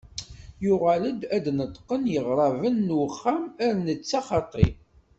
Yuɣal 0.65 1.03
ad 1.35 1.41
d-neṭqen 1.45 2.03
yiɣraben 2.13 2.75
n 2.87 2.89
uxxam 3.05 3.41
ar 3.65 3.73
netta 3.85 4.19
xaṭi. 4.27 4.67